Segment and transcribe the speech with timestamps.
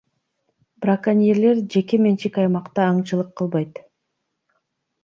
[0.85, 3.83] Браконьерлер жеке менчик аймакта аңчылык кылбайт.